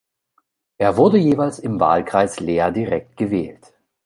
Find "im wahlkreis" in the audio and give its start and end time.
1.59-2.39